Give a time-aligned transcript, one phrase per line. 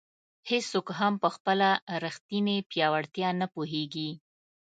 [0.49, 1.67] هیڅوک هم په خپله
[2.03, 4.09] ریښتیني پیاوړتیا نه پوهېږي.